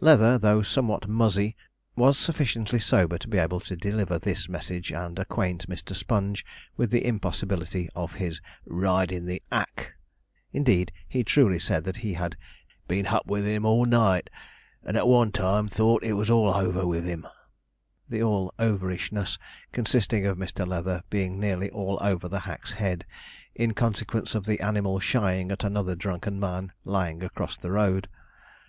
[0.00, 1.54] Leather, though somewhat muzzy,
[1.94, 5.94] was sufficiently sober to be able to deliver this message, and acquaint Mr.
[5.94, 6.44] Sponge
[6.76, 9.92] with the impossibility of his 'ridin' the 'ack.'
[10.52, 12.36] Indeed, he truly said that he had
[12.88, 14.28] 'been hup with him all night,
[14.82, 17.28] and at one time thought it was all hover with him,'
[18.08, 19.38] the all overishness
[19.70, 20.66] consisting of Mr.
[20.66, 23.06] Leather being nearly all over the hack's head,
[23.54, 28.08] in consequence of the animal shying at another drunken man lying across the road.